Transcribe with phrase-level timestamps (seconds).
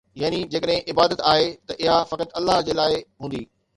[0.21, 3.43] يعني جيڪڏهن عبادت آهي ته اها فقط الله جي لاءِ هوندي